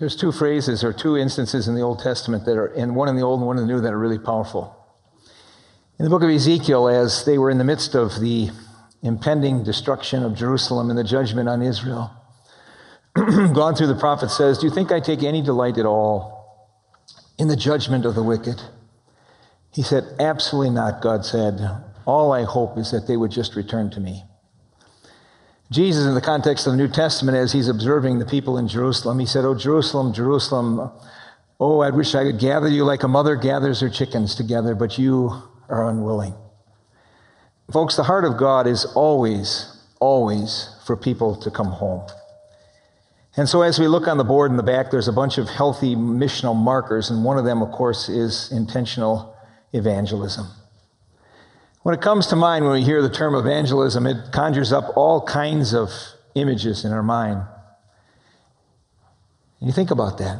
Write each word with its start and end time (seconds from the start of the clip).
There's 0.00 0.16
two 0.16 0.32
phrases 0.32 0.82
or 0.82 0.94
two 0.94 1.18
instances 1.18 1.68
in 1.68 1.74
the 1.74 1.82
Old 1.82 1.98
Testament 1.98 2.46
that 2.46 2.56
are, 2.56 2.68
and 2.68 2.96
one 2.96 3.10
in 3.10 3.16
the 3.16 3.22
Old 3.22 3.40
and 3.40 3.46
one 3.46 3.58
in 3.58 3.66
the 3.66 3.72
New, 3.72 3.82
that 3.82 3.92
are 3.92 3.98
really 3.98 4.18
powerful. 4.18 4.74
In 5.98 6.04
the 6.04 6.10
book 6.10 6.22
of 6.22 6.30
Ezekiel, 6.30 6.88
as 6.88 7.26
they 7.26 7.36
were 7.36 7.50
in 7.50 7.58
the 7.58 7.64
midst 7.64 7.94
of 7.94 8.18
the 8.18 8.48
impending 9.02 9.62
destruction 9.62 10.22
of 10.22 10.34
Jerusalem 10.34 10.88
and 10.88 10.98
the 10.98 11.04
judgment 11.04 11.50
on 11.50 11.60
Israel, 11.60 12.10
God 13.14 13.76
through 13.76 13.88
the 13.88 13.94
prophet 13.94 14.30
says, 14.30 14.56
Do 14.56 14.66
you 14.66 14.72
think 14.72 14.90
I 14.90 15.00
take 15.00 15.22
any 15.22 15.42
delight 15.42 15.76
at 15.76 15.84
all 15.84 16.74
in 17.38 17.48
the 17.48 17.56
judgment 17.56 18.06
of 18.06 18.14
the 18.14 18.22
wicked? 18.22 18.62
He 19.70 19.82
said, 19.82 20.04
Absolutely 20.18 20.70
not, 20.70 21.02
God 21.02 21.26
said. 21.26 21.60
All 22.06 22.32
I 22.32 22.44
hope 22.44 22.78
is 22.78 22.90
that 22.90 23.06
they 23.06 23.18
would 23.18 23.30
just 23.30 23.54
return 23.54 23.90
to 23.90 24.00
me. 24.00 24.24
Jesus, 25.70 26.04
in 26.04 26.14
the 26.14 26.20
context 26.20 26.66
of 26.66 26.72
the 26.72 26.76
New 26.76 26.88
Testament, 26.88 27.38
as 27.38 27.52
he's 27.52 27.68
observing 27.68 28.18
the 28.18 28.26
people 28.26 28.58
in 28.58 28.66
Jerusalem, 28.66 29.20
he 29.20 29.26
said, 29.26 29.44
Oh, 29.44 29.54
Jerusalem, 29.54 30.12
Jerusalem, 30.12 30.90
oh, 31.60 31.80
I 31.80 31.90
wish 31.90 32.16
I 32.16 32.24
could 32.24 32.40
gather 32.40 32.66
you 32.66 32.84
like 32.84 33.04
a 33.04 33.08
mother 33.08 33.36
gathers 33.36 33.80
her 33.80 33.88
chickens 33.88 34.34
together, 34.34 34.74
but 34.74 34.98
you 34.98 35.30
are 35.68 35.88
unwilling. 35.88 36.34
Folks, 37.72 37.94
the 37.94 38.02
heart 38.02 38.24
of 38.24 38.36
God 38.36 38.66
is 38.66 38.84
always, 38.96 39.80
always 40.00 40.74
for 40.86 40.96
people 40.96 41.36
to 41.36 41.52
come 41.52 41.68
home. 41.68 42.04
And 43.36 43.48
so, 43.48 43.62
as 43.62 43.78
we 43.78 43.86
look 43.86 44.08
on 44.08 44.18
the 44.18 44.24
board 44.24 44.50
in 44.50 44.56
the 44.56 44.64
back, 44.64 44.90
there's 44.90 45.06
a 45.06 45.12
bunch 45.12 45.38
of 45.38 45.48
healthy 45.48 45.94
missional 45.94 46.56
markers, 46.56 47.10
and 47.10 47.24
one 47.24 47.38
of 47.38 47.44
them, 47.44 47.62
of 47.62 47.70
course, 47.70 48.08
is 48.08 48.50
intentional 48.50 49.36
evangelism. 49.72 50.48
When 51.82 51.94
it 51.94 52.02
comes 52.02 52.26
to 52.28 52.36
mind, 52.36 52.64
when 52.64 52.74
we 52.74 52.84
hear 52.84 53.00
the 53.00 53.10
term 53.10 53.34
evangelism, 53.34 54.06
it 54.06 54.32
conjures 54.32 54.72
up 54.72 54.96
all 54.96 55.22
kinds 55.22 55.72
of 55.74 55.90
images 56.34 56.84
in 56.84 56.92
our 56.92 57.02
mind. 57.02 57.42
And 59.60 59.68
you 59.68 59.72
think 59.72 59.90
about 59.90 60.18
that. 60.18 60.38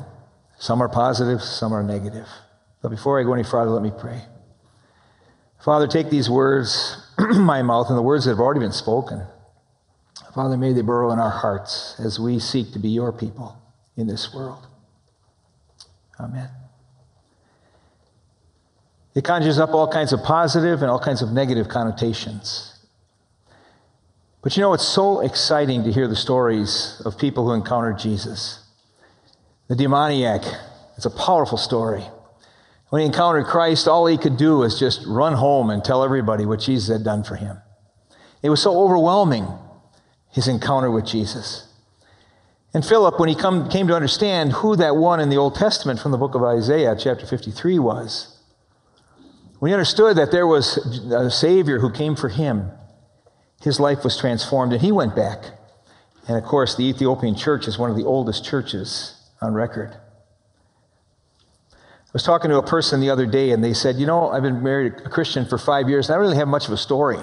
Some 0.59 0.83
are 0.83 0.89
positive, 0.89 1.43
some 1.43 1.73
are 1.73 1.83
negative. 1.83 2.29
But 2.83 2.91
before 2.91 3.19
I 3.19 3.25
go 3.25 3.33
any 3.33 3.43
farther, 3.43 3.71
let 3.71 3.83
me 3.83 3.93
pray. 3.99 4.23
Father, 5.65 5.87
take 5.87 6.11
these 6.11 6.29
words, 6.29 7.07
my 7.19 7.63
mouth, 7.63 7.89
and 7.89 7.97
the 7.97 8.03
words 8.03 8.25
that 8.25 8.33
have 8.33 8.41
already 8.41 8.61
been 8.61 8.73
spoken. 8.73 9.23
Father, 10.35 10.57
may 10.57 10.73
they 10.73 10.83
burrow 10.83 11.11
in 11.11 11.19
our 11.19 11.31
hearts 11.31 11.97
as 11.99 12.21
we 12.21 12.39
seek 12.39 12.73
to 12.73 12.79
be 12.79 12.89
your 12.89 13.13
people 13.13 13.61
in 13.97 14.07
this 14.07 14.33
world. 14.33 14.67
Amen. 16.19 16.49
It 19.21 19.25
conjures 19.25 19.59
up 19.59 19.75
all 19.75 19.87
kinds 19.87 20.15
of 20.15 20.23
positive 20.23 20.81
and 20.81 20.91
all 20.91 20.99
kinds 20.99 21.21
of 21.21 21.31
negative 21.31 21.69
connotations. 21.69 22.73
But 24.41 24.57
you 24.57 24.63
know, 24.63 24.73
it's 24.73 24.89
so 24.89 25.21
exciting 25.21 25.85
to 25.85 25.93
hear 25.93 26.09
the 26.09 26.17
stories 26.17 27.03
of 27.05 27.19
people 27.19 27.45
who 27.45 27.53
encountered 27.53 27.99
Jesus. 27.99 28.65
The 29.69 29.77
demoniac, 29.77 30.41
it's 30.97 31.05
a 31.05 31.11
powerful 31.11 31.59
story. 31.59 32.03
When 32.89 33.01
he 33.01 33.07
encountered 33.07 33.45
Christ, 33.45 33.87
all 33.87 34.07
he 34.07 34.17
could 34.17 34.39
do 34.39 34.57
was 34.57 34.81
just 34.81 35.05
run 35.07 35.35
home 35.35 35.69
and 35.69 35.85
tell 35.85 36.03
everybody 36.03 36.47
what 36.47 36.61
Jesus 36.61 36.89
had 36.89 37.05
done 37.05 37.23
for 37.23 37.37
him. 37.37 37.59
It 38.43 38.49
was 38.49 38.63
so 38.63 38.81
overwhelming, 38.81 39.47
his 40.31 40.49
encounter 40.49 40.91
with 40.91 41.05
Jesus. 41.05 41.69
And 42.73 42.83
Philip, 42.83 43.21
when 43.21 43.29
he 43.29 43.35
come, 43.35 43.69
came 43.69 43.87
to 43.89 43.95
understand 43.95 44.53
who 44.53 44.77
that 44.77 44.97
one 44.97 45.21
in 45.21 45.29
the 45.29 45.37
Old 45.37 45.57
Testament 45.57 46.01
from 46.01 46.11
the 46.11 46.17
book 46.17 46.35
of 46.35 46.43
Isaiah, 46.43 46.97
chapter 46.99 47.27
53, 47.27 47.79
was, 47.79 48.39
when 49.61 49.69
he 49.69 49.75
understood 49.75 50.17
that 50.17 50.33
there 50.33 50.47
was 50.47 50.79
a 51.13 51.31
Savior 51.31 51.79
who 51.81 51.93
came 51.93 52.17
for 52.17 52.31
him, 52.31 52.73
his 53.63 53.79
life 53.79 54.03
was 54.03 54.17
transformed 54.17 54.73
and 54.73 54.81
he 54.81 54.91
went 54.91 55.15
back. 55.15 55.45
And 56.27 56.39
of 56.39 56.45
course, 56.45 56.77
the 56.77 56.85
Ethiopian 56.85 57.37
church 57.37 57.69
is 57.69 57.79
one 57.79 57.91
of 57.91 57.97
the 57.97 58.05
oldest 58.05 58.43
churches 58.43 59.21
on 59.43 59.53
record. 59.53 59.95
I 61.75 62.13
was 62.15 62.23
talking 62.23 62.51
to 62.51 62.57
a 62.57 62.67
person 62.67 63.01
the 63.01 63.11
other 63.11 63.27
day 63.27 63.51
and 63.51 63.63
they 63.63 63.75
said, 63.75 63.97
You 63.97 64.07
know, 64.07 64.31
I've 64.31 64.43
been 64.43 64.63
married 64.63 64.95
a 65.05 65.11
Christian 65.11 65.45
for 65.45 65.59
five 65.59 65.91
years 65.91 66.09
and 66.09 66.15
I 66.15 66.17
don't 66.17 66.23
really 66.23 66.39
have 66.39 66.49
much 66.49 66.67
of 66.67 66.73
a 66.73 66.79
story. 66.79 67.21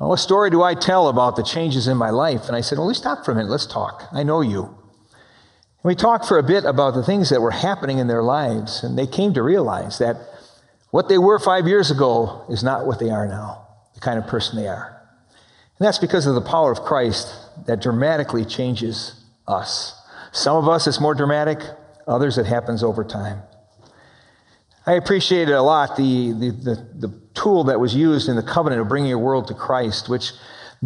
Well, 0.00 0.08
what 0.08 0.18
story 0.18 0.50
do 0.50 0.64
I 0.64 0.74
tell 0.74 1.06
about 1.06 1.36
the 1.36 1.44
changes 1.44 1.86
in 1.86 1.96
my 1.96 2.10
life? 2.10 2.48
And 2.48 2.56
I 2.56 2.62
said, 2.62 2.78
Well, 2.78 2.88
let's 2.88 2.98
stop 2.98 3.24
for 3.24 3.30
a 3.30 3.34
minute. 3.36 3.48
Let's 3.48 3.66
talk. 3.66 4.08
I 4.10 4.24
know 4.24 4.40
you. 4.40 4.64
And 4.64 5.84
we 5.84 5.94
talked 5.94 6.26
for 6.26 6.38
a 6.38 6.42
bit 6.42 6.64
about 6.64 6.94
the 6.94 7.04
things 7.04 7.30
that 7.30 7.40
were 7.40 7.52
happening 7.52 7.98
in 7.98 8.08
their 8.08 8.24
lives, 8.24 8.82
and 8.82 8.98
they 8.98 9.06
came 9.06 9.32
to 9.34 9.42
realize 9.42 9.98
that 9.98 10.16
what 10.92 11.08
they 11.08 11.16
were 11.16 11.38
five 11.38 11.66
years 11.66 11.90
ago 11.90 12.44
is 12.50 12.62
not 12.62 12.86
what 12.86 13.00
they 13.00 13.08
are 13.08 13.26
now, 13.26 13.66
the 13.94 14.00
kind 14.00 14.18
of 14.18 14.26
person 14.26 14.56
they 14.56 14.68
are. 14.68 15.02
And 15.78 15.86
that's 15.86 15.98
because 15.98 16.26
of 16.26 16.34
the 16.34 16.42
power 16.42 16.70
of 16.70 16.82
Christ 16.82 17.34
that 17.66 17.80
dramatically 17.80 18.44
changes 18.44 19.24
us. 19.48 19.98
Some 20.32 20.54
of 20.54 20.68
us, 20.68 20.86
it's 20.86 21.00
more 21.00 21.14
dramatic, 21.14 21.60
others, 22.06 22.36
it 22.36 22.44
happens 22.44 22.84
over 22.84 23.04
time. 23.04 23.40
I 24.84 24.92
appreciated 24.92 25.54
a 25.54 25.62
lot 25.62 25.96
the, 25.96 26.32
the, 26.32 26.50
the, 26.50 27.06
the 27.08 27.20
tool 27.32 27.64
that 27.64 27.80
was 27.80 27.94
used 27.94 28.28
in 28.28 28.36
the 28.36 28.42
covenant 28.42 28.82
of 28.82 28.88
bringing 28.88 29.14
a 29.14 29.18
world 29.18 29.48
to 29.48 29.54
Christ, 29.54 30.10
which 30.10 30.32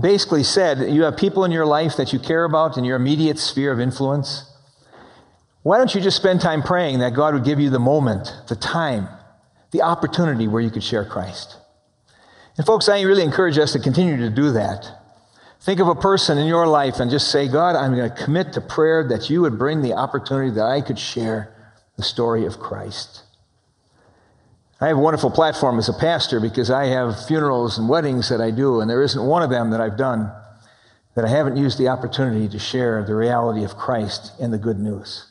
basically 0.00 0.44
said 0.44 0.88
you 0.94 1.02
have 1.02 1.16
people 1.16 1.44
in 1.44 1.50
your 1.50 1.66
life 1.66 1.96
that 1.96 2.12
you 2.12 2.20
care 2.20 2.44
about 2.44 2.78
in 2.78 2.84
your 2.84 2.94
immediate 2.94 3.40
sphere 3.40 3.72
of 3.72 3.80
influence. 3.80 4.48
Why 5.64 5.78
don't 5.78 5.92
you 5.96 6.00
just 6.00 6.16
spend 6.16 6.40
time 6.40 6.62
praying 6.62 7.00
that 7.00 7.12
God 7.12 7.34
would 7.34 7.44
give 7.44 7.58
you 7.58 7.70
the 7.70 7.80
moment, 7.80 8.32
the 8.46 8.54
time, 8.54 9.08
the 9.70 9.82
opportunity 9.82 10.48
where 10.48 10.62
you 10.62 10.70
could 10.70 10.84
share 10.84 11.04
Christ. 11.04 11.56
And 12.56 12.66
folks, 12.66 12.88
I 12.88 13.00
really 13.02 13.22
encourage 13.22 13.58
us 13.58 13.72
to 13.72 13.78
continue 13.78 14.16
to 14.16 14.30
do 14.30 14.52
that. 14.52 14.88
Think 15.60 15.80
of 15.80 15.88
a 15.88 15.94
person 15.94 16.38
in 16.38 16.46
your 16.46 16.66
life 16.66 17.00
and 17.00 17.10
just 17.10 17.30
say, 17.30 17.48
God, 17.48 17.76
I'm 17.76 17.94
going 17.94 18.10
to 18.10 18.24
commit 18.24 18.52
to 18.52 18.60
prayer 18.60 19.06
that 19.08 19.28
you 19.28 19.42
would 19.42 19.58
bring 19.58 19.82
the 19.82 19.94
opportunity 19.94 20.50
that 20.52 20.64
I 20.64 20.80
could 20.80 20.98
share 20.98 21.54
the 21.96 22.02
story 22.02 22.46
of 22.46 22.58
Christ. 22.58 23.22
I 24.80 24.88
have 24.88 24.98
a 24.98 25.00
wonderful 25.00 25.30
platform 25.30 25.78
as 25.78 25.88
a 25.88 25.94
pastor 25.94 26.38
because 26.38 26.70
I 26.70 26.86
have 26.86 27.26
funerals 27.26 27.78
and 27.78 27.88
weddings 27.88 28.28
that 28.28 28.42
I 28.42 28.50
do, 28.50 28.80
and 28.80 28.90
there 28.90 29.02
isn't 29.02 29.24
one 29.24 29.42
of 29.42 29.50
them 29.50 29.70
that 29.70 29.80
I've 29.80 29.96
done 29.96 30.30
that 31.14 31.24
I 31.24 31.28
haven't 31.28 31.56
used 31.56 31.78
the 31.78 31.88
opportunity 31.88 32.46
to 32.48 32.58
share 32.58 33.02
the 33.02 33.14
reality 33.14 33.64
of 33.64 33.76
Christ 33.76 34.32
and 34.38 34.52
the 34.52 34.58
good 34.58 34.78
news. 34.78 35.26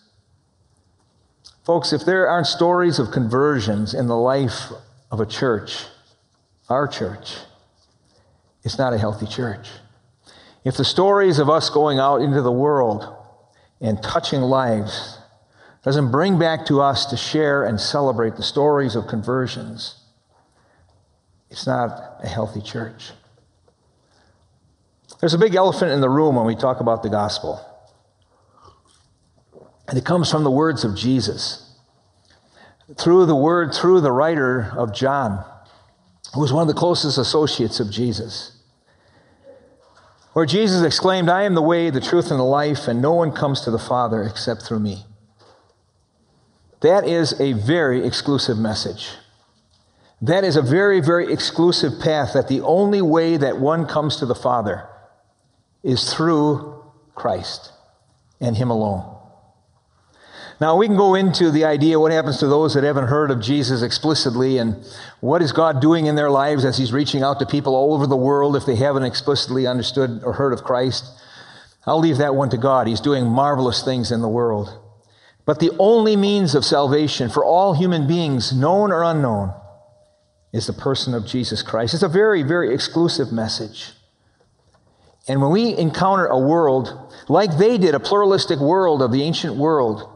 Folks, 1.65 1.91
if 1.93 2.05
there 2.05 2.27
aren't 2.27 2.45
stories 2.45 2.99
of 2.99 3.09
conversions 3.09 3.95
in 3.95 4.05
the 4.05 4.15
life 4.15 4.71
of 5.09 5.19
a 5.19 5.25
church, 5.25 5.85
our 6.69 6.87
church, 6.87 7.37
it's 8.63 8.77
not 8.77 8.93
a 8.93 8.99
healthy 8.99 9.25
church. 9.25 9.67
If 10.63 10.77
the 10.77 10.85
stories 10.85 11.39
of 11.39 11.49
us 11.49 11.71
going 11.71 11.97
out 11.97 12.21
into 12.21 12.43
the 12.43 12.51
world 12.51 13.11
and 13.81 14.01
touching 14.01 14.41
lives 14.41 15.17
doesn't 15.83 16.11
bring 16.11 16.37
back 16.37 16.67
to 16.67 16.81
us 16.81 17.07
to 17.07 17.17
share 17.17 17.63
and 17.63 17.81
celebrate 17.81 18.35
the 18.35 18.43
stories 18.43 18.95
of 18.95 19.07
conversions, 19.07 19.95
it's 21.49 21.65
not 21.65 22.19
a 22.23 22.27
healthy 22.27 22.61
church. 22.61 23.11
There's 25.19 25.33
a 25.33 25.39
big 25.39 25.55
elephant 25.55 25.91
in 25.91 26.01
the 26.01 26.09
room 26.09 26.35
when 26.35 26.45
we 26.45 26.55
talk 26.55 26.79
about 26.79 27.01
the 27.01 27.09
gospel. 27.09 27.59
And 29.87 29.97
it 29.97 30.05
comes 30.05 30.31
from 30.31 30.43
the 30.43 30.51
words 30.51 30.83
of 30.83 30.95
Jesus. 30.95 31.75
Through 32.97 33.25
the 33.25 33.35
word, 33.35 33.73
through 33.73 34.01
the 34.01 34.11
writer 34.11 34.71
of 34.75 34.93
John, 34.93 35.43
who 36.33 36.41
was 36.41 36.53
one 36.53 36.63
of 36.63 36.67
the 36.67 36.79
closest 36.79 37.17
associates 37.17 37.79
of 37.79 37.89
Jesus. 37.89 38.51
Where 40.33 40.45
Jesus 40.45 40.83
exclaimed, 40.83 41.29
I 41.29 41.43
am 41.43 41.55
the 41.55 41.61
way, 41.61 41.89
the 41.89 42.01
truth, 42.01 42.29
and 42.29 42.39
the 42.39 42.43
life, 42.43 42.87
and 42.87 43.01
no 43.01 43.13
one 43.13 43.31
comes 43.31 43.61
to 43.61 43.71
the 43.71 43.79
Father 43.79 44.21
except 44.23 44.63
through 44.63 44.81
me. 44.81 45.05
That 46.81 47.07
is 47.07 47.39
a 47.39 47.53
very 47.53 48.05
exclusive 48.05 48.57
message. 48.57 49.11
That 50.21 50.43
is 50.43 50.55
a 50.55 50.61
very, 50.61 50.99
very 50.99 51.31
exclusive 51.31 51.99
path 52.01 52.33
that 52.33 52.47
the 52.47 52.61
only 52.61 53.01
way 53.01 53.37
that 53.37 53.59
one 53.59 53.85
comes 53.85 54.17
to 54.17 54.25
the 54.25 54.35
Father 54.35 54.87
is 55.83 56.13
through 56.13 56.83
Christ 57.15 57.71
and 58.41 58.57
Him 58.57 58.69
alone. 58.69 59.14
Now, 60.61 60.77
we 60.77 60.87
can 60.87 60.95
go 60.95 61.15
into 61.15 61.51
the 61.51 61.65
idea 61.65 61.99
what 61.99 62.13
happens 62.13 62.37
to 62.37 62.47
those 62.47 62.75
that 62.75 62.85
haven't 62.85 63.07
heard 63.07 63.29
of 63.29 63.41
Jesus 63.41 63.81
explicitly 63.81 64.57
and 64.57 64.85
what 65.19 65.41
is 65.41 65.51
God 65.51 65.81
doing 65.81 66.05
in 66.05 66.15
their 66.15 66.29
lives 66.29 66.63
as 66.63 66.77
He's 66.77 66.93
reaching 66.93 67.23
out 67.23 67.39
to 67.39 67.45
people 67.45 67.75
all 67.75 67.93
over 67.93 68.07
the 68.07 68.15
world 68.15 68.55
if 68.55 68.65
they 68.65 68.77
haven't 68.77 69.03
explicitly 69.03 69.67
understood 69.67 70.21
or 70.23 70.33
heard 70.33 70.53
of 70.53 70.63
Christ. 70.63 71.05
I'll 71.85 71.99
leave 71.99 72.17
that 72.17 72.35
one 72.35 72.49
to 72.51 72.57
God. 72.57 72.87
He's 72.87 73.01
doing 73.01 73.27
marvelous 73.27 73.83
things 73.83 74.11
in 74.11 74.21
the 74.21 74.29
world. 74.29 74.81
But 75.45 75.59
the 75.59 75.71
only 75.77 76.15
means 76.15 76.55
of 76.55 76.63
salvation 76.63 77.29
for 77.29 77.43
all 77.43 77.73
human 77.73 78.07
beings, 78.07 78.53
known 78.53 78.91
or 78.91 79.03
unknown, 79.03 79.53
is 80.53 80.67
the 80.67 80.73
person 80.73 81.13
of 81.13 81.25
Jesus 81.25 81.61
Christ. 81.61 81.93
It's 81.93 82.01
a 82.01 82.07
very, 82.07 82.43
very 82.43 82.73
exclusive 82.73 83.31
message. 83.31 83.91
And 85.27 85.41
when 85.41 85.51
we 85.51 85.77
encounter 85.77 86.27
a 86.27 86.39
world 86.39 87.13
like 87.27 87.57
they 87.57 87.77
did, 87.77 87.93
a 87.93 87.99
pluralistic 87.99 88.59
world 88.59 89.01
of 89.01 89.11
the 89.11 89.21
ancient 89.21 89.55
world, 89.55 90.14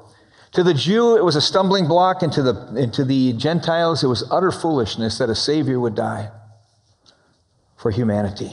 to 0.53 0.63
the 0.63 0.73
Jew, 0.73 1.15
it 1.15 1.23
was 1.23 1.35
a 1.35 1.41
stumbling 1.41 1.87
block, 1.87 2.23
and 2.23 2.33
to 2.33 2.41
the, 2.41 2.55
and 2.75 2.93
to 2.93 3.05
the 3.05 3.33
Gentiles, 3.33 4.03
it 4.03 4.07
was 4.07 4.23
utter 4.31 4.51
foolishness 4.51 5.19
that 5.19 5.29
a 5.29 5.35
Savior 5.35 5.79
would 5.79 5.95
die 5.95 6.31
for 7.77 7.91
humanity. 7.91 8.51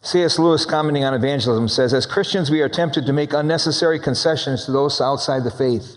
C.S. 0.00 0.38
Lewis, 0.38 0.64
commenting 0.64 1.02
on 1.02 1.14
evangelism, 1.14 1.66
says 1.66 1.92
As 1.92 2.06
Christians, 2.06 2.50
we 2.50 2.60
are 2.60 2.68
tempted 2.68 3.06
to 3.06 3.12
make 3.12 3.32
unnecessary 3.32 3.98
concessions 3.98 4.64
to 4.64 4.72
those 4.72 5.00
outside 5.00 5.42
the 5.42 5.50
faith. 5.50 5.96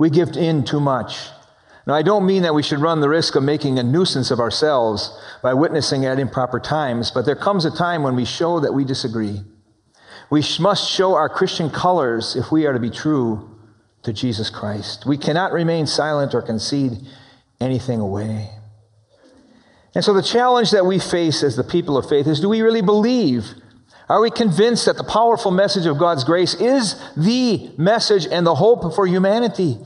We 0.00 0.10
give 0.10 0.36
in 0.36 0.64
too 0.64 0.80
much. 0.80 1.28
Now, 1.86 1.94
I 1.94 2.02
don't 2.02 2.26
mean 2.26 2.42
that 2.42 2.54
we 2.54 2.62
should 2.64 2.80
run 2.80 3.00
the 3.00 3.08
risk 3.08 3.36
of 3.36 3.44
making 3.44 3.78
a 3.78 3.84
nuisance 3.84 4.32
of 4.32 4.40
ourselves 4.40 5.16
by 5.42 5.54
witnessing 5.54 6.04
at 6.04 6.18
improper 6.18 6.58
times, 6.58 7.12
but 7.12 7.24
there 7.24 7.36
comes 7.36 7.64
a 7.64 7.70
time 7.70 8.02
when 8.02 8.16
we 8.16 8.24
show 8.24 8.58
that 8.58 8.74
we 8.74 8.84
disagree. 8.84 9.42
We 10.28 10.42
must 10.58 10.90
show 10.90 11.14
our 11.14 11.28
Christian 11.28 11.70
colors 11.70 12.34
if 12.34 12.50
we 12.50 12.66
are 12.66 12.72
to 12.72 12.80
be 12.80 12.90
true 12.90 13.51
to 14.02 14.12
Jesus 14.12 14.50
Christ. 14.50 15.06
We 15.06 15.16
cannot 15.16 15.52
remain 15.52 15.86
silent 15.86 16.34
or 16.34 16.42
concede 16.42 16.98
anything 17.60 18.00
away. 18.00 18.50
And 19.94 20.04
so 20.04 20.12
the 20.12 20.22
challenge 20.22 20.70
that 20.70 20.86
we 20.86 20.98
face 20.98 21.42
as 21.42 21.56
the 21.56 21.64
people 21.64 21.96
of 21.96 22.08
faith 22.08 22.26
is 22.26 22.40
do 22.40 22.48
we 22.48 22.62
really 22.62 22.82
believe? 22.82 23.54
Are 24.08 24.20
we 24.20 24.30
convinced 24.30 24.86
that 24.86 24.96
the 24.96 25.04
powerful 25.04 25.50
message 25.50 25.86
of 25.86 25.98
God's 25.98 26.24
grace 26.24 26.54
is 26.54 27.00
the 27.16 27.70
message 27.78 28.26
and 28.26 28.46
the 28.46 28.54
hope 28.54 28.94
for 28.94 29.06
humanity? 29.06 29.78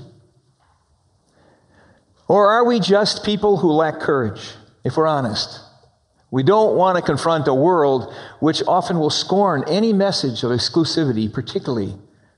Or 2.28 2.50
are 2.50 2.64
we 2.64 2.80
just 2.80 3.24
people 3.24 3.58
who 3.58 3.70
lack 3.70 4.00
courage, 4.00 4.54
if 4.84 4.96
we're 4.96 5.06
honest? 5.06 5.60
We 6.30 6.42
don't 6.42 6.76
want 6.76 6.96
to 6.96 7.02
confront 7.02 7.46
a 7.46 7.54
world 7.54 8.12
which 8.40 8.62
often 8.66 8.98
will 8.98 9.10
scorn 9.10 9.64
any 9.68 9.92
message 9.92 10.42
of 10.42 10.50
exclusivity, 10.50 11.32
particularly 11.32 11.94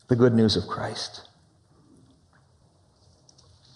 the 0.09 0.17
good 0.17 0.35
news 0.35 0.57
of 0.57 0.67
Christ. 0.67 1.28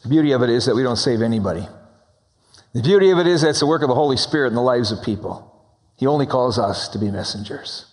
The 0.03 0.09
beauty 0.09 0.33
of 0.33 0.43
it 0.43 0.51
is 0.51 0.67
that 0.67 0.75
we 0.75 0.83
don't 0.83 0.97
save 0.97 1.23
anybody. 1.23 1.67
The 2.75 2.83
beauty 2.83 3.11
of 3.11 3.19
it 3.19 3.27
is 3.27 3.43
that 3.43 3.51
it's 3.51 3.61
the 3.61 3.67
work 3.67 3.83
of 3.83 3.89
the 3.89 3.95
Holy 3.95 4.17
Spirit 4.17 4.49
in 4.49 4.55
the 4.55 4.63
lives 4.63 4.91
of 4.91 5.03
people. 5.05 5.49
He 5.97 6.07
only 6.07 6.27
calls 6.27 6.59
us 6.59 6.89
to 6.89 6.99
be 6.99 7.11
messengers, 7.11 7.87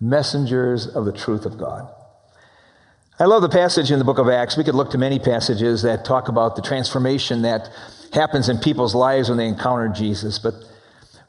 messengers 0.00 0.86
of 0.86 1.04
the 1.04 1.12
truth 1.12 1.44
of 1.44 1.58
God. 1.58 1.92
I 3.18 3.26
love 3.26 3.42
the 3.42 3.48
passage 3.48 3.90
in 3.90 3.98
the 3.98 4.04
book 4.04 4.18
of 4.18 4.28
Acts. 4.28 4.56
We 4.56 4.64
could 4.64 4.74
look 4.74 4.90
to 4.92 4.98
many 4.98 5.18
passages 5.18 5.82
that 5.82 6.04
talk 6.04 6.28
about 6.28 6.56
the 6.56 6.62
transformation 6.62 7.42
that 7.42 7.68
happens 8.12 8.48
in 8.48 8.58
people's 8.58 8.94
lives 8.94 9.28
when 9.28 9.38
they 9.38 9.46
encounter 9.46 9.88
Jesus. 9.88 10.38
But 10.38 10.54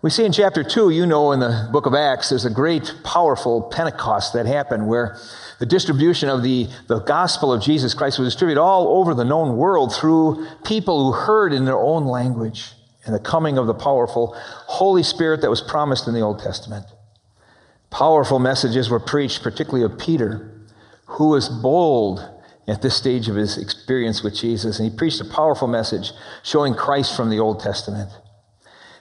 we 0.03 0.09
see 0.09 0.25
in 0.25 0.33
chapter 0.33 0.65
2, 0.65 0.89
you 0.89 1.05
know, 1.05 1.31
in 1.31 1.39
the 1.39 1.69
book 1.71 1.85
of 1.85 1.93
Acts, 1.93 2.27
there's 2.27 2.43
a 2.43 2.49
great, 2.49 2.93
powerful 3.05 3.61
Pentecost 3.61 4.33
that 4.33 4.45
happened 4.45 4.85
where 4.85 5.17
the 5.59 5.65
distribution 5.65 6.27
of 6.27 6.43
the, 6.43 6.67
the 6.89 6.99
gospel 6.99 7.53
of 7.53 7.63
Jesus 7.63 7.93
Christ 7.93 8.19
was 8.19 8.27
distributed 8.27 8.59
all 8.59 8.99
over 8.99 9.13
the 9.13 9.23
known 9.23 9.55
world 9.55 9.95
through 9.95 10.45
people 10.65 11.05
who 11.05 11.17
heard 11.17 11.53
in 11.53 11.63
their 11.63 11.77
own 11.77 12.03
language 12.03 12.73
and 13.05 13.15
the 13.15 13.19
coming 13.19 13.57
of 13.57 13.65
the 13.65 13.73
powerful 13.73 14.35
Holy 14.67 15.03
Spirit 15.03 15.39
that 15.39 15.49
was 15.49 15.61
promised 15.61 16.05
in 16.05 16.13
the 16.13 16.19
Old 16.19 16.39
Testament. 16.39 16.85
Powerful 17.89 18.39
messages 18.39 18.89
were 18.89 18.99
preached, 18.99 19.41
particularly 19.41 19.85
of 19.85 19.97
Peter, 19.97 20.51
who 21.05 21.29
was 21.29 21.47
bold 21.47 22.29
at 22.67 22.81
this 22.81 22.97
stage 22.97 23.29
of 23.29 23.37
his 23.37 23.57
experience 23.57 24.21
with 24.21 24.35
Jesus, 24.35 24.79
and 24.79 24.91
he 24.91 24.97
preached 24.97 25.21
a 25.21 25.25
powerful 25.25 25.69
message 25.69 26.11
showing 26.43 26.73
Christ 26.73 27.15
from 27.15 27.29
the 27.29 27.39
Old 27.39 27.61
Testament. 27.61 28.09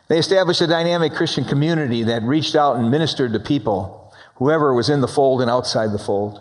They 0.09 0.19
established 0.19 0.61
a 0.61 0.67
dynamic 0.67 1.15
Christian 1.15 1.45
community 1.45 2.03
that 2.05 2.23
reached 2.23 2.55
out 2.55 2.77
and 2.77 2.91
ministered 2.91 3.33
to 3.33 3.41
people, 3.41 4.13
whoever 4.37 4.75
was 4.75 4.89
in 4.91 5.01
the 5.01 5.09
fold 5.09 5.41
and 5.41 5.51
outside 5.51 5.93
the 5.93 5.99
fold. 5.99 6.41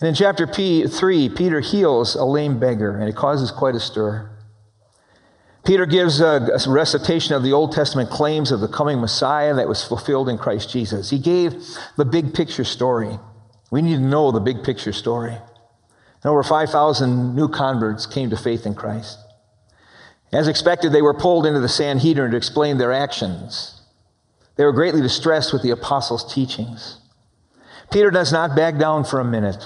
And 0.00 0.08
in 0.08 0.14
chapter 0.14 0.46
P, 0.46 0.86
3, 0.86 1.28
Peter 1.28 1.60
heals 1.60 2.14
a 2.14 2.24
lame 2.24 2.58
beggar, 2.58 2.98
and 2.98 3.08
it 3.08 3.14
causes 3.14 3.50
quite 3.50 3.74
a 3.74 3.80
stir. 3.80 4.30
Peter 5.64 5.86
gives 5.86 6.20
a, 6.20 6.48
a, 6.66 6.70
recitation 6.70 7.34
of 7.34 7.44
the 7.44 7.52
Old 7.52 7.72
Testament 7.72 8.10
claims 8.10 8.50
of 8.50 8.58
the 8.58 8.66
coming 8.66 9.00
Messiah 9.00 9.54
that 9.54 9.68
was 9.68 9.84
fulfilled 9.84 10.28
in 10.28 10.38
Christ 10.38 10.70
Jesus. 10.70 11.10
He 11.10 11.20
gave 11.20 11.54
the 11.96 12.04
big 12.04 12.34
picture 12.34 12.64
story. 12.64 13.16
We 13.70 13.80
need 13.80 13.96
to 13.96 14.02
know 14.02 14.32
the 14.32 14.40
big 14.40 14.64
picture 14.64 14.92
story. 14.92 15.32
And 15.34 16.30
over 16.30 16.42
5,000 16.42 17.36
new 17.36 17.48
converts 17.48 18.06
came 18.06 18.30
to 18.30 18.36
faith 18.36 18.66
in 18.66 18.74
Christ. 18.74 19.18
As 20.32 20.48
expected, 20.48 20.92
they 20.92 21.02
were 21.02 21.14
pulled 21.14 21.44
into 21.46 21.60
the 21.60 21.68
Sanhedrin 21.68 22.30
to 22.30 22.36
explain 22.36 22.78
their 22.78 22.92
actions. 22.92 23.80
They 24.56 24.64
were 24.64 24.72
greatly 24.72 25.02
distressed 25.02 25.52
with 25.52 25.62
the 25.62 25.70
apostles' 25.70 26.32
teachings. 26.32 26.98
Peter 27.90 28.10
does 28.10 28.32
not 28.32 28.56
back 28.56 28.78
down 28.78 29.04
for 29.04 29.20
a 29.20 29.24
minute. 29.24 29.62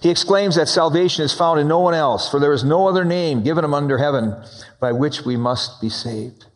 He 0.00 0.10
exclaims 0.10 0.54
that 0.56 0.68
salvation 0.68 1.24
is 1.24 1.34
found 1.34 1.60
in 1.60 1.68
no 1.68 1.80
one 1.80 1.94
else, 1.94 2.30
for 2.30 2.40
there 2.40 2.52
is 2.52 2.64
no 2.64 2.88
other 2.88 3.04
name 3.04 3.42
given 3.42 3.64
him 3.64 3.74
under 3.74 3.98
heaven 3.98 4.34
by 4.80 4.92
which 4.92 5.22
we 5.22 5.36
must 5.36 5.80
be 5.80 5.90
saved. 5.90 6.46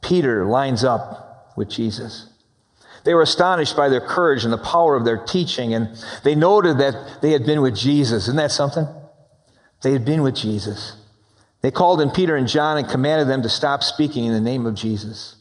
Peter 0.00 0.46
lines 0.46 0.84
up 0.84 1.52
with 1.56 1.68
Jesus. 1.68 2.28
They 3.04 3.14
were 3.14 3.22
astonished 3.22 3.76
by 3.76 3.88
their 3.88 4.00
courage 4.00 4.44
and 4.44 4.52
the 4.52 4.58
power 4.58 4.94
of 4.96 5.04
their 5.04 5.18
teaching, 5.18 5.74
and 5.74 5.96
they 6.24 6.34
noted 6.34 6.78
that 6.78 7.20
they 7.20 7.32
had 7.32 7.44
been 7.44 7.60
with 7.60 7.76
Jesus. 7.76 8.24
Isn't 8.24 8.36
that 8.36 8.52
something? 8.52 8.86
They 9.82 9.92
had 9.92 10.04
been 10.04 10.22
with 10.22 10.36
Jesus. 10.36 10.96
They 11.62 11.70
called 11.70 12.00
in 12.00 12.10
Peter 12.10 12.36
and 12.36 12.48
John 12.48 12.76
and 12.76 12.88
commanded 12.88 13.28
them 13.28 13.42
to 13.42 13.48
stop 13.48 13.82
speaking 13.82 14.24
in 14.24 14.32
the 14.32 14.40
name 14.40 14.66
of 14.66 14.74
Jesus. 14.74 15.36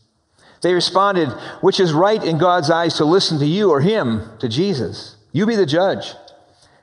They 0.62 0.74
responded, 0.74 1.30
Which 1.62 1.80
is 1.80 1.94
right 1.94 2.24
in 2.24 2.38
God's 2.38 2.70
eyes 2.70 2.96
to 2.98 3.06
listen 3.06 3.40
to 3.40 3.46
you 3.46 3.72
or 3.72 3.82
him, 3.82 4.30
to 4.40 4.48
Jesus? 4.48 5.16
You 5.32 5.46
be 5.48 5.56
the 5.56 5.66
judge. 5.66 6.14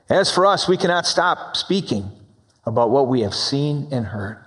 As 0.09 0.31
for 0.31 0.45
us, 0.45 0.67
we 0.67 0.75
cannot 0.75 1.05
stop 1.05 1.55
speaking 1.55 2.11
about 2.65 2.89
what 2.89 3.07
we 3.07 3.21
have 3.21 3.33
seen 3.33 3.87
and 3.91 4.07
heard. 4.07 4.43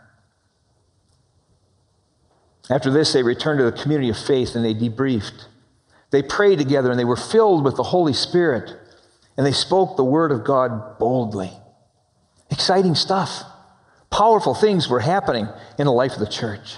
After 2.69 2.91
this, 2.91 3.13
they 3.13 3.23
returned 3.23 3.59
to 3.59 3.65
the 3.65 3.83
community 3.83 4.11
of 4.11 4.19
faith 4.19 4.55
and 4.55 4.65
they 4.65 4.75
debriefed. 4.75 5.47
They 6.11 6.23
prayed 6.23 6.59
together 6.59 6.91
and 6.91 6.99
they 6.99 7.05
were 7.05 7.17
filled 7.17 7.65
with 7.65 7.77
the 7.77 7.83
Holy 7.83 8.13
Spirit 8.13 8.71
and 9.37 9.47
they 9.47 9.53
spoke 9.53 9.97
the 9.97 10.05
word 10.05 10.31
of 10.31 10.45
God 10.45 10.99
boldly. 10.99 11.53
Exciting 12.51 12.95
stuff. 12.95 13.43
Powerful 14.13 14.55
things 14.55 14.89
were 14.89 15.01
happening 15.01 15.49
in 15.79 15.87
the 15.87 15.93
life 15.93 16.13
of 16.13 16.21
the 16.21 16.27
church. 16.27 16.77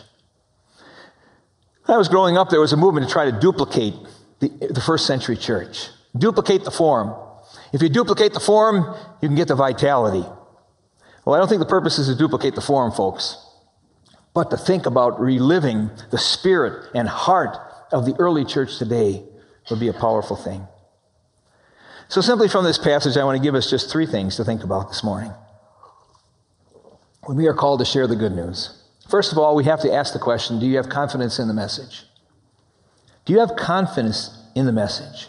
When 1.84 1.96
I 1.96 1.98
was 1.98 2.08
growing 2.08 2.38
up, 2.38 2.48
there 2.48 2.60
was 2.60 2.72
a 2.72 2.76
movement 2.76 3.06
to 3.06 3.12
try 3.12 3.28
to 3.30 3.38
duplicate 3.38 3.94
the, 4.38 4.48
the 4.70 4.80
first 4.80 5.06
century 5.06 5.36
church, 5.36 5.88
duplicate 6.16 6.64
the 6.64 6.70
form. 6.70 7.14
If 7.72 7.82
you 7.82 7.88
duplicate 7.88 8.32
the 8.32 8.40
form, 8.40 8.96
you 9.20 9.28
can 9.28 9.36
get 9.36 9.48
the 9.48 9.56
vitality. 9.56 10.26
Well, 11.24 11.34
I 11.34 11.38
don't 11.38 11.48
think 11.48 11.58
the 11.58 11.66
purpose 11.66 11.98
is 11.98 12.06
to 12.06 12.14
duplicate 12.14 12.54
the 12.54 12.60
form, 12.60 12.92
folks, 12.92 13.44
but 14.32 14.50
to 14.50 14.56
think 14.56 14.86
about 14.86 15.20
reliving 15.20 15.90
the 16.10 16.18
spirit 16.18 16.88
and 16.94 17.08
heart 17.08 17.56
of 17.92 18.06
the 18.06 18.14
early 18.18 18.44
church 18.44 18.78
today 18.78 19.24
would 19.70 19.80
be 19.80 19.88
a 19.88 19.92
powerful 19.92 20.36
thing. 20.36 20.66
So, 22.08 22.20
simply 22.20 22.48
from 22.48 22.64
this 22.64 22.78
passage, 22.78 23.16
I 23.16 23.24
want 23.24 23.38
to 23.38 23.42
give 23.42 23.54
us 23.54 23.68
just 23.68 23.90
three 23.90 24.06
things 24.06 24.36
to 24.36 24.44
think 24.44 24.62
about 24.62 24.88
this 24.88 25.02
morning. 25.02 25.32
When 27.26 27.36
we 27.36 27.46
are 27.46 27.54
called 27.54 27.80
to 27.80 27.84
share 27.84 28.06
the 28.06 28.16
good 28.16 28.34
news, 28.34 28.82
first 29.08 29.32
of 29.32 29.38
all, 29.38 29.56
we 29.56 29.64
have 29.64 29.80
to 29.80 29.92
ask 29.92 30.12
the 30.12 30.18
question 30.18 30.58
do 30.58 30.66
you 30.66 30.76
have 30.76 30.88
confidence 30.88 31.38
in 31.38 31.48
the 31.48 31.54
message? 31.54 32.04
Do 33.24 33.32
you 33.32 33.40
have 33.40 33.56
confidence 33.56 34.38
in 34.54 34.66
the 34.66 34.72
message? 34.72 35.28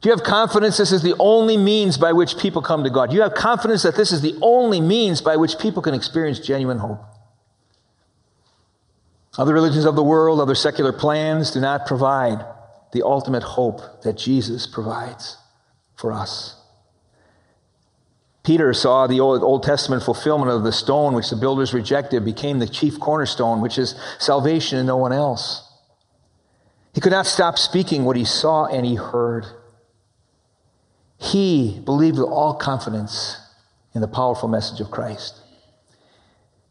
Do 0.00 0.08
you 0.08 0.14
have 0.14 0.24
confidence 0.24 0.76
this 0.76 0.92
is 0.92 1.02
the 1.02 1.16
only 1.18 1.56
means 1.56 1.96
by 1.96 2.12
which 2.12 2.36
people 2.38 2.60
come 2.60 2.84
to 2.84 2.90
God? 2.90 3.10
Do 3.10 3.16
you 3.16 3.22
have 3.22 3.34
confidence 3.34 3.82
that 3.84 3.96
this 3.96 4.12
is 4.12 4.20
the 4.20 4.36
only 4.42 4.80
means 4.80 5.22
by 5.22 5.36
which 5.36 5.58
people 5.58 5.82
can 5.82 5.94
experience 5.94 6.38
genuine 6.40 6.78
hope? 6.78 7.02
Other 9.36 9.54
religions 9.54 9.84
of 9.84 9.96
the 9.96 10.02
world, 10.02 10.40
other 10.40 10.54
secular 10.54 10.92
plans 10.92 11.50
do 11.50 11.60
not 11.60 11.86
provide 11.86 12.44
the 12.92 13.02
ultimate 13.02 13.42
hope 13.42 14.02
that 14.02 14.16
Jesus 14.16 14.66
provides 14.66 15.38
for 15.96 16.12
us. 16.12 16.60
Peter 18.44 18.74
saw 18.74 19.06
the 19.06 19.20
Old, 19.20 19.62
Testament 19.62 20.02
fulfillment 20.02 20.50
of 20.50 20.64
the 20.64 20.72
stone 20.72 21.14
which 21.14 21.30
the 21.30 21.36
builders 21.36 21.72
rejected 21.72 22.24
became 22.26 22.58
the 22.58 22.68
chief 22.68 23.00
cornerstone, 23.00 23.62
which 23.62 23.78
is 23.78 23.94
salvation 24.18 24.78
and 24.78 24.86
no 24.86 24.98
one 24.98 25.12
else. 25.12 25.66
He 26.92 27.00
could 27.00 27.12
not 27.12 27.26
stop 27.26 27.58
speaking 27.58 28.04
what 28.04 28.16
he 28.16 28.24
saw 28.24 28.66
and 28.66 28.84
he 28.84 28.96
heard. 28.96 29.46
He 31.18 31.80
believed 31.86 32.18
with 32.18 32.28
all 32.28 32.54
confidence 32.54 33.40
in 33.94 34.02
the 34.02 34.08
powerful 34.08 34.48
message 34.48 34.80
of 34.80 34.90
Christ. 34.90 35.40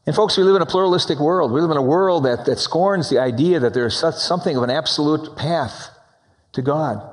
And, 0.06 0.16
folks, 0.16 0.38
we 0.38 0.44
live 0.44 0.58
in 0.58 0.62
a 0.62 0.68
pluralistic 0.68 1.18
world. 1.20 1.52
We 1.52 1.62
live 1.62 1.72
in 1.72 1.78
a 1.78 1.82
world 1.82 2.26
that, 2.26 2.46
that 2.46 2.60
scorns 2.60 3.10
the 3.10 3.20
idea 3.20 3.60
that 3.60 3.74
there 3.74 3.86
is 3.86 3.98
such, 3.98 4.16
something 4.16 4.56
of 4.56 4.62
an 4.62 4.70
absolute 4.70 5.36
path 5.36 5.90
to 6.52 6.62
God. 6.62 7.13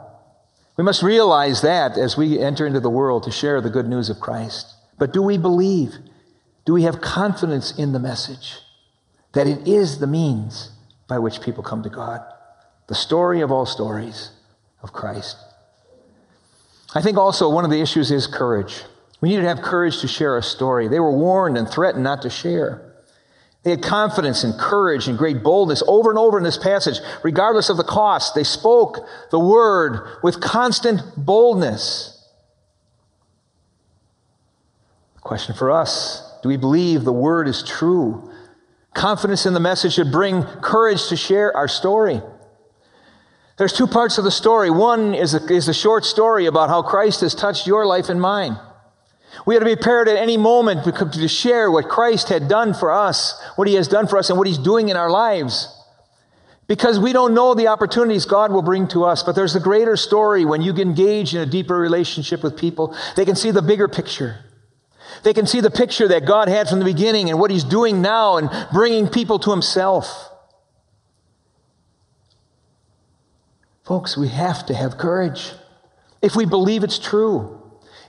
We 0.80 0.84
must 0.84 1.02
realize 1.02 1.60
that 1.60 1.98
as 1.98 2.16
we 2.16 2.38
enter 2.38 2.66
into 2.66 2.80
the 2.80 2.88
world 2.88 3.24
to 3.24 3.30
share 3.30 3.60
the 3.60 3.68
good 3.68 3.86
news 3.86 4.08
of 4.08 4.18
Christ. 4.18 4.66
But 4.98 5.12
do 5.12 5.20
we 5.20 5.36
believe? 5.36 5.98
Do 6.64 6.72
we 6.72 6.84
have 6.84 7.02
confidence 7.02 7.78
in 7.78 7.92
the 7.92 7.98
message 7.98 8.60
that 9.32 9.46
it 9.46 9.68
is 9.68 9.98
the 9.98 10.06
means 10.06 10.70
by 11.06 11.18
which 11.18 11.42
people 11.42 11.62
come 11.62 11.82
to 11.82 11.90
God? 11.90 12.22
The 12.86 12.94
story 12.94 13.42
of 13.42 13.52
all 13.52 13.66
stories 13.66 14.30
of 14.82 14.94
Christ. 14.94 15.36
I 16.94 17.02
think 17.02 17.18
also 17.18 17.50
one 17.50 17.66
of 17.66 17.70
the 17.70 17.82
issues 17.82 18.10
is 18.10 18.26
courage. 18.26 18.82
We 19.20 19.28
need 19.28 19.42
to 19.42 19.48
have 19.48 19.60
courage 19.60 20.00
to 20.00 20.08
share 20.08 20.38
a 20.38 20.42
story. 20.42 20.88
They 20.88 20.98
were 20.98 21.12
warned 21.12 21.58
and 21.58 21.68
threatened 21.68 22.04
not 22.04 22.22
to 22.22 22.30
share. 22.30 22.89
They 23.62 23.70
had 23.70 23.82
confidence 23.82 24.42
and 24.42 24.58
courage 24.58 25.06
and 25.06 25.18
great 25.18 25.42
boldness 25.42 25.82
over 25.86 26.08
and 26.08 26.18
over 26.18 26.38
in 26.38 26.44
this 26.44 26.56
passage, 26.56 26.98
regardless 27.22 27.68
of 27.68 27.76
the 27.76 27.84
cost. 27.84 28.34
They 28.34 28.44
spoke 28.44 29.06
the 29.30 29.38
word 29.38 30.18
with 30.22 30.40
constant 30.40 31.02
boldness. 31.16 32.16
The 35.16 35.20
question 35.20 35.54
for 35.54 35.70
us 35.70 36.26
do 36.42 36.48
we 36.48 36.56
believe 36.56 37.04
the 37.04 37.12
word 37.12 37.48
is 37.48 37.62
true? 37.62 38.32
Confidence 38.94 39.44
in 39.44 39.52
the 39.52 39.60
message 39.60 39.94
should 39.94 40.10
bring 40.10 40.42
courage 40.42 41.08
to 41.08 41.16
share 41.16 41.54
our 41.54 41.68
story. 41.68 42.22
There's 43.58 43.74
two 43.74 43.86
parts 43.86 44.16
of 44.16 44.24
the 44.24 44.30
story. 44.30 44.70
One 44.70 45.14
is 45.14 45.34
a, 45.34 45.52
is 45.52 45.68
a 45.68 45.74
short 45.74 46.06
story 46.06 46.46
about 46.46 46.70
how 46.70 46.80
Christ 46.80 47.20
has 47.20 47.34
touched 47.34 47.66
your 47.66 47.84
life 47.84 48.08
and 48.08 48.18
mine. 48.18 48.58
We 49.46 49.54
had 49.54 49.60
to 49.60 49.66
be 49.66 49.76
prepared 49.76 50.08
at 50.08 50.16
any 50.16 50.36
moment 50.36 50.84
to 50.84 51.28
share 51.28 51.70
what 51.70 51.88
Christ 51.88 52.28
had 52.28 52.48
done 52.48 52.74
for 52.74 52.92
us, 52.92 53.40
what 53.56 53.68
he 53.68 53.74
has 53.74 53.88
done 53.88 54.06
for 54.06 54.18
us, 54.18 54.28
and 54.28 54.38
what 54.38 54.46
he's 54.46 54.58
doing 54.58 54.88
in 54.88 54.96
our 54.96 55.10
lives. 55.10 55.76
Because 56.66 57.00
we 57.00 57.12
don't 57.12 57.34
know 57.34 57.54
the 57.54 57.66
opportunities 57.66 58.24
God 58.26 58.52
will 58.52 58.62
bring 58.62 58.86
to 58.88 59.04
us, 59.04 59.22
but 59.22 59.34
there's 59.34 59.56
a 59.56 59.60
greater 59.60 59.96
story 59.96 60.44
when 60.44 60.62
you 60.62 60.72
engage 60.74 61.34
in 61.34 61.40
a 61.40 61.46
deeper 61.46 61.76
relationship 61.76 62.42
with 62.42 62.56
people. 62.56 62.96
They 63.16 63.24
can 63.24 63.34
see 63.34 63.50
the 63.50 63.62
bigger 63.62 63.88
picture. 63.88 64.44
They 65.24 65.34
can 65.34 65.46
see 65.46 65.60
the 65.60 65.70
picture 65.70 66.06
that 66.08 66.24
God 66.24 66.48
had 66.48 66.68
from 66.68 66.78
the 66.78 66.84
beginning 66.84 67.28
and 67.28 67.40
what 67.40 67.50
he's 67.50 67.64
doing 67.64 68.00
now 68.00 68.36
and 68.36 68.50
bringing 68.72 69.08
people 69.08 69.38
to 69.40 69.50
himself. 69.50 70.30
Folks, 73.84 74.16
we 74.16 74.28
have 74.28 74.64
to 74.66 74.74
have 74.74 74.96
courage 74.96 75.52
if 76.22 76.36
we 76.36 76.44
believe 76.44 76.84
it's 76.84 76.98
true. 76.98 77.59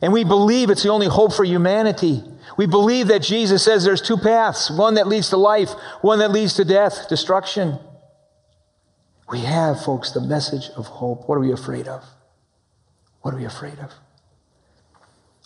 And 0.02 0.12
we 0.12 0.24
believe 0.24 0.70
it's 0.70 0.84
the 0.84 0.90
only 0.90 1.08
hope 1.08 1.34
for 1.34 1.44
humanity. 1.44 2.24
We 2.58 2.66
believe 2.66 3.08
that 3.08 3.22
Jesus 3.22 3.64
says 3.64 3.84
there's 3.84 4.02
two 4.02 4.18
paths 4.18 4.70
one 4.72 4.96
that 4.96 5.08
leads 5.08 5.30
to 5.30 5.38
life, 5.38 5.72
one 6.02 6.20
that 6.20 6.32
leads 6.32 6.56
to 6.56 6.66
death, 6.66 7.08
destruction. 7.08 7.78
We 9.30 9.42
have, 9.42 9.84
folks, 9.84 10.12
the 10.12 10.22
message 10.22 10.70
of 10.76 10.88
hope. 10.88 11.30
What 11.30 11.36
are 11.36 11.40
we 11.40 11.54
afraid 11.54 11.88
of? 11.88 12.04
What 13.22 13.34
are 13.34 13.38
we 13.38 13.46
afraid 13.46 13.80
of? 13.80 13.94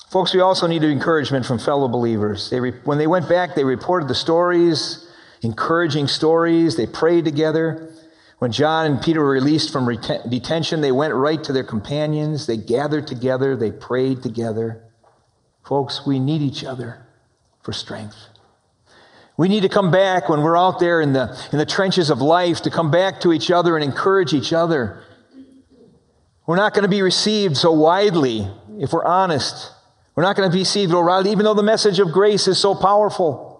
Folks, 0.09 0.33
we 0.33 0.39
also 0.39 0.65
need 0.65 0.83
encouragement 0.83 1.45
from 1.45 1.59
fellow 1.59 1.87
believers. 1.87 2.49
They 2.49 2.59
re- 2.59 2.79
when 2.83 2.97
they 2.97 3.07
went 3.07 3.27
back, 3.27 3.53
they 3.53 3.63
reported 3.63 4.07
the 4.07 4.15
stories, 4.15 5.07
encouraging 5.41 6.07
stories. 6.07 6.77
They 6.77 6.87
prayed 6.87 7.25
together. 7.25 7.91
When 8.39 8.51
John 8.51 8.85
and 8.85 9.01
Peter 9.01 9.21
were 9.21 9.31
released 9.31 9.71
from 9.71 9.85
reten- 9.85 10.29
detention, 10.29 10.81
they 10.81 10.91
went 10.91 11.13
right 11.13 11.41
to 11.43 11.53
their 11.53 11.63
companions. 11.63 12.47
They 12.47 12.57
gathered 12.57 13.07
together. 13.07 13.55
They 13.55 13.71
prayed 13.71 14.21
together. 14.23 14.83
Folks, 15.63 16.05
we 16.05 16.19
need 16.19 16.41
each 16.41 16.63
other 16.63 17.05
for 17.63 17.71
strength. 17.71 18.17
We 19.37 19.47
need 19.47 19.61
to 19.61 19.69
come 19.69 19.91
back 19.91 20.29
when 20.29 20.41
we're 20.41 20.57
out 20.57 20.79
there 20.79 21.01
in 21.01 21.13
the, 21.13 21.37
in 21.51 21.57
the 21.57 21.65
trenches 21.65 22.09
of 22.09 22.21
life 22.21 22.61
to 22.61 22.69
come 22.69 22.91
back 22.91 23.21
to 23.21 23.33
each 23.33 23.51
other 23.51 23.75
and 23.75 23.83
encourage 23.83 24.33
each 24.33 24.53
other. 24.53 25.03
We're 26.45 26.55
not 26.55 26.73
going 26.73 26.83
to 26.83 26.89
be 26.89 27.01
received 27.01 27.57
so 27.57 27.71
widely 27.71 28.47
if 28.79 28.93
we're 28.93 29.05
honest. 29.05 29.71
We're 30.13 30.23
not 30.23 30.35
going 30.35 30.49
to 30.49 30.53
be 30.53 30.59
received 30.59 30.91
so 30.91 31.03
widely, 31.03 31.31
even 31.31 31.43
though 31.43 31.53
the 31.53 31.63
message 31.63 31.99
of 31.99 32.11
grace 32.11 32.47
is 32.47 32.57
so 32.57 32.75
powerful. 32.75 33.54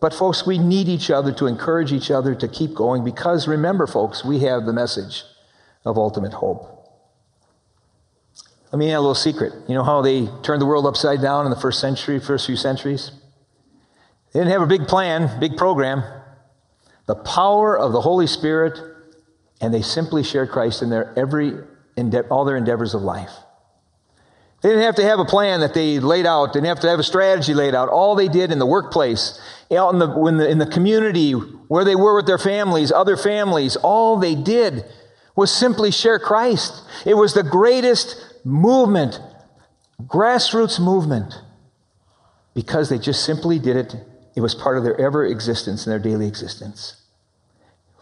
But, 0.00 0.14
folks, 0.14 0.46
we 0.46 0.58
need 0.58 0.88
each 0.88 1.10
other 1.10 1.32
to 1.32 1.46
encourage 1.46 1.92
each 1.92 2.10
other 2.10 2.34
to 2.34 2.48
keep 2.48 2.74
going 2.74 3.04
because 3.04 3.48
remember, 3.48 3.86
folks, 3.86 4.24
we 4.24 4.40
have 4.40 4.64
the 4.64 4.72
message 4.72 5.24
of 5.84 5.98
ultimate 5.98 6.34
hope. 6.34 6.78
Let 8.72 8.78
me 8.78 8.90
add 8.90 8.98
a 8.98 9.00
little 9.00 9.14
secret. 9.14 9.54
You 9.66 9.74
know 9.74 9.82
how 9.82 10.02
they 10.02 10.28
turned 10.42 10.60
the 10.60 10.66
world 10.66 10.86
upside 10.86 11.22
down 11.22 11.46
in 11.46 11.50
the 11.50 11.58
first 11.58 11.80
century, 11.80 12.20
first 12.20 12.46
few 12.46 12.56
centuries? 12.56 13.10
They 14.32 14.40
didn't 14.40 14.52
have 14.52 14.62
a 14.62 14.66
big 14.66 14.86
plan, 14.86 15.40
big 15.40 15.56
program. 15.56 16.04
The 17.06 17.14
power 17.14 17.76
of 17.76 17.92
the 17.92 18.02
Holy 18.02 18.26
Spirit, 18.26 18.78
and 19.60 19.72
they 19.72 19.80
simply 19.80 20.22
shared 20.22 20.50
Christ 20.50 20.82
in 20.82 20.90
their 20.90 21.18
every 21.18 21.54
all 22.30 22.44
their 22.44 22.56
endeavors 22.56 22.94
of 22.94 23.02
life. 23.02 23.32
They 24.62 24.68
didn't 24.68 24.84
have 24.84 24.96
to 24.96 25.04
have 25.04 25.18
a 25.18 25.24
plan 25.24 25.60
that 25.60 25.74
they 25.74 25.98
laid 25.98 26.26
out. 26.26 26.52
They 26.52 26.60
didn't 26.60 26.68
have 26.68 26.80
to 26.80 26.88
have 26.88 26.98
a 26.98 27.04
strategy 27.04 27.54
laid 27.54 27.74
out. 27.74 27.88
All 27.88 28.14
they 28.14 28.28
did 28.28 28.52
in 28.52 28.58
the 28.58 28.66
workplace, 28.66 29.40
out 29.76 29.92
in 29.92 29.98
the, 29.98 30.10
in 30.26 30.36
the, 30.38 30.48
in 30.48 30.58
the 30.58 30.66
community, 30.66 31.32
where 31.32 31.84
they 31.84 31.94
were 31.94 32.16
with 32.16 32.26
their 32.26 32.38
families, 32.38 32.90
other 32.90 33.16
families, 33.16 33.76
all 33.76 34.18
they 34.18 34.34
did 34.34 34.84
was 35.36 35.52
simply 35.52 35.90
share 35.90 36.18
Christ. 36.18 36.82
It 37.04 37.14
was 37.14 37.34
the 37.34 37.42
greatest 37.42 38.34
movement, 38.44 39.20
grassroots 40.02 40.80
movement, 40.80 41.34
because 42.54 42.88
they 42.88 42.98
just 42.98 43.24
simply 43.24 43.58
did 43.58 43.76
it. 43.76 43.94
It 44.34 44.40
was 44.40 44.54
part 44.54 44.78
of 44.78 44.84
their 44.84 44.98
ever 45.00 45.26
existence 45.26 45.86
and 45.86 45.92
their 45.92 45.98
daily 45.98 46.26
existence. 46.26 46.96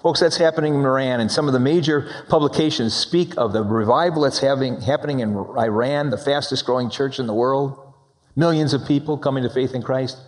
Folks, 0.02 0.20
that's 0.20 0.36
happening 0.36 0.74
in 0.74 0.84
Iran, 0.84 1.20
and 1.20 1.32
some 1.32 1.48
of 1.48 1.52
the 1.52 1.60
major 1.60 2.08
publications 2.28 2.94
speak 2.94 3.36
of 3.36 3.52
the 3.52 3.64
revival 3.64 4.22
that's 4.22 4.38
having, 4.38 4.80
happening 4.80 5.18
in 5.20 5.34
Iran, 5.34 6.10
the 6.10 6.18
fastest 6.18 6.64
growing 6.64 6.90
church 6.90 7.18
in 7.18 7.26
the 7.26 7.34
world. 7.34 7.92
Millions 8.36 8.72
of 8.72 8.86
people 8.86 9.18
coming 9.18 9.42
to 9.42 9.50
faith 9.50 9.74
in 9.74 9.82
Christ. 9.82 10.18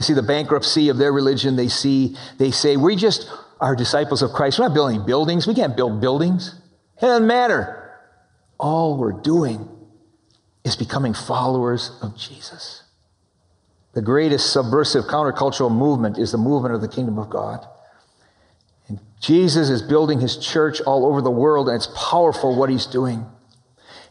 See 0.00 0.12
the 0.12 0.22
bankruptcy 0.22 0.88
of 0.88 0.96
their 0.96 1.12
religion. 1.12 1.56
They 1.56 1.68
see, 1.68 2.16
they 2.38 2.50
say, 2.50 2.76
we 2.76 2.96
just 2.96 3.30
are 3.60 3.76
disciples 3.76 4.22
of 4.22 4.32
Christ. 4.32 4.58
We're 4.58 4.68
not 4.68 4.74
building 4.74 5.06
buildings. 5.06 5.46
We 5.46 5.54
can't 5.54 5.76
build 5.76 6.00
buildings. 6.00 6.54
It 6.98 7.02
doesn't 7.02 7.26
matter. 7.26 7.98
All 8.58 8.98
we're 8.98 9.12
doing 9.12 9.68
is 10.64 10.76
becoming 10.76 11.14
followers 11.14 11.92
of 12.02 12.16
Jesus. 12.16 12.82
The 13.92 14.02
greatest 14.02 14.52
subversive 14.52 15.04
countercultural 15.04 15.70
movement 15.70 16.18
is 16.18 16.32
the 16.32 16.38
movement 16.38 16.74
of 16.74 16.80
the 16.80 16.88
kingdom 16.88 17.18
of 17.18 17.30
God. 17.30 17.64
And 18.88 18.98
Jesus 19.20 19.70
is 19.70 19.82
building 19.82 20.20
his 20.20 20.36
church 20.36 20.80
all 20.80 21.06
over 21.06 21.22
the 21.22 21.30
world, 21.30 21.68
and 21.68 21.76
it's 21.76 21.88
powerful 21.96 22.56
what 22.56 22.70
he's 22.70 22.86
doing. 22.86 23.24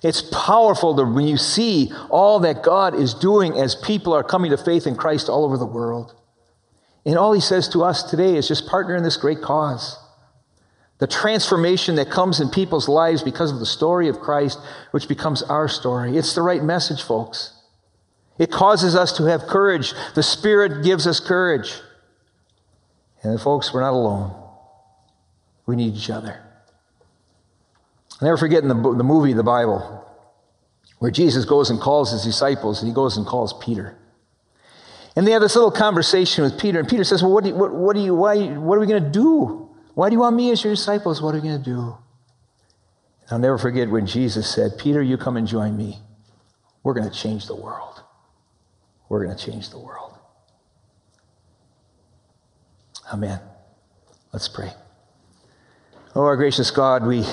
It's 0.04 0.22
powerful 0.22 0.96
to, 0.98 1.06
when 1.06 1.28
you 1.28 1.38
see 1.38 1.92
all 2.10 2.40
that 2.42 2.62
God 2.62 2.94
is 2.94 3.14
doing 3.14 3.58
as 3.58 3.74
people 3.74 4.14
are 4.14 4.24
coming 4.24 4.52
to 4.52 4.58
faith 4.58 4.86
in 4.86 4.96
Christ 4.96 5.30
all 5.30 5.46
over 5.46 5.58
the 5.58 5.66
world. 5.66 6.14
And 7.06 7.18
all 7.18 7.34
he 7.34 7.42
says 7.42 7.70
to 7.70 7.84
us 7.84 8.04
today 8.04 8.36
is 8.36 8.48
just 8.48 8.68
partner 8.68 8.96
in 8.96 9.04
this 9.04 9.18
great 9.18 9.42
cause. 9.42 9.98
The 11.00 11.08
transformation 11.08 11.96
that 11.96 12.10
comes 12.10 12.40
in 12.40 12.50
people's 12.50 12.90
lives 12.90 13.24
because 13.24 13.52
of 13.52 13.60
the 13.60 13.66
story 13.66 14.10
of 14.10 14.20
Christ, 14.20 14.60
which 14.92 15.08
becomes 15.08 15.42
our 15.44 15.68
story. 15.68 16.18
It's 16.18 16.36
the 16.36 16.42
right 16.42 16.64
message, 16.64 17.02
folks. 17.02 17.54
It 18.38 18.52
causes 18.52 18.96
us 18.96 19.16
to 19.18 19.24
have 19.26 19.48
courage. 19.48 19.94
The 20.16 20.24
Spirit 20.24 20.84
gives 20.84 21.08
us 21.08 21.20
courage. 21.20 21.74
And 23.22 23.40
folks, 23.40 23.74
we're 23.74 23.82
not 23.82 23.94
alone. 23.94 24.34
We 25.66 25.76
need 25.78 25.96
each 25.96 26.10
other. 26.10 26.42
I'll 28.24 28.30
never 28.30 28.38
forget 28.38 28.64
in 28.64 28.70
the, 28.70 28.76
the 28.76 29.04
movie, 29.04 29.34
the 29.34 29.44
Bible, 29.44 30.02
where 31.00 31.12
Jesus 31.12 31.44
goes 31.44 31.70
and 31.70 31.78
calls 31.78 32.14
his 32.14 32.24
disciples, 32.24 32.80
and 32.80 32.88
he 32.88 32.96
goes 32.96 33.18
and 33.18 33.28
calls 33.28 33.52
Peter. 33.62 33.98
And 35.18 35.28
they 35.28 35.32
have 35.32 35.42
this 35.42 35.56
little 35.56 35.72
conversation 35.72 36.46
with 36.46 36.58
Peter, 36.58 36.80
and 36.80 36.88
Peter 36.88 37.04
says, 37.04 37.22
Well, 37.22 37.34
what, 37.34 37.44
do 37.44 37.50
you, 37.50 37.56
what, 37.58 37.74
what, 37.74 37.98
do 37.98 38.02
you, 38.02 38.16
why, 38.16 38.38
what 38.54 38.78
are 38.78 38.80
we 38.80 38.88
going 38.88 39.04
to 39.04 39.10
do? 39.10 39.70
Why 39.94 40.08
do 40.08 40.14
you 40.14 40.22
want 40.22 40.38
me 40.38 40.52
as 40.52 40.64
your 40.64 40.72
disciples? 40.72 41.22
What 41.22 41.36
are 41.36 41.40
we 41.40 41.50
going 41.50 41.62
to 41.62 41.70
do? 41.70 41.98
And 43.24 43.32
I'll 43.32 43.40
never 43.40 43.58
forget 43.58 43.90
when 43.90 44.08
Jesus 44.08 44.50
said, 44.50 44.78
Peter, 44.78 45.02
you 45.04 45.18
come 45.18 45.36
and 45.36 45.46
join 45.46 45.76
me. 45.76 46.00
We're 46.82 46.94
going 46.94 47.10
to 47.10 47.14
change 47.14 47.48
the 47.48 47.58
world. 47.58 48.04
We're 49.10 49.26
going 49.26 49.38
to 49.38 49.52
change 49.52 49.70
the 49.70 49.80
world. 49.80 50.18
Amen. 53.12 53.42
Let's 54.32 54.48
pray. 54.48 54.72
Oh, 56.16 56.22
our 56.22 56.38
gracious 56.38 56.72
God, 56.72 57.06
we, 57.06 57.26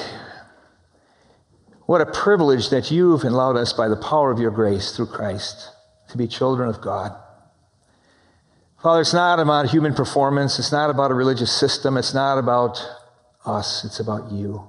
what 1.90 2.00
a 2.00 2.06
privilege 2.06 2.70
that 2.70 2.92
you've 2.92 3.24
allowed 3.24 3.56
us 3.56 3.72
by 3.72 3.88
the 3.88 3.96
power 3.96 4.30
of 4.30 4.38
your 4.38 4.52
grace 4.52 4.94
through 4.94 5.06
Christ 5.06 5.70
to 6.08 6.16
be 6.16 6.28
children 6.28 6.68
of 6.68 6.80
God. 6.80 7.12
Father, 8.80 9.00
it's 9.00 9.12
not 9.12 9.40
about 9.40 9.70
human 9.70 9.92
performance. 9.92 10.60
It's 10.60 10.70
not 10.70 10.88
about 10.88 11.10
a 11.10 11.14
religious 11.14 11.50
system. 11.50 11.96
It's 11.96 12.14
not 12.14 12.38
about 12.38 12.80
us. 13.44 13.84
It's 13.84 13.98
about 13.98 14.30
you. 14.30 14.68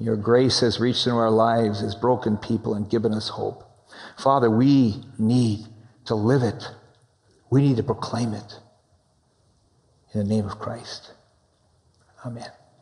Your 0.00 0.16
grace 0.16 0.58
has 0.58 0.80
reached 0.80 1.06
into 1.06 1.16
our 1.16 1.30
lives 1.30 1.80
as 1.80 1.94
broken 1.94 2.38
people 2.38 2.74
and 2.74 2.90
given 2.90 3.12
us 3.12 3.28
hope. 3.28 3.62
Father, 4.18 4.50
we 4.50 5.04
need 5.16 5.64
to 6.06 6.16
live 6.16 6.42
it. 6.42 6.64
We 7.50 7.62
need 7.62 7.76
to 7.76 7.84
proclaim 7.84 8.34
it. 8.34 8.58
In 10.12 10.26
the 10.26 10.34
name 10.34 10.46
of 10.46 10.58
Christ. 10.58 11.12
Amen. 12.26 12.50